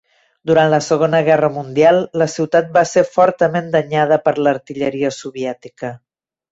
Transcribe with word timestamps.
Durant 0.51 0.69
la 0.73 0.79
Segona 0.85 1.19
Guerra 1.27 1.49
Mundial 1.59 2.01
la 2.21 2.29
ciutat 2.37 2.73
va 2.79 2.85
ser 2.95 3.07
fortament 3.19 3.71
danyada 3.79 4.21
per 4.27 4.39
l'artilleria 4.43 5.17
soviètica. 5.25 5.99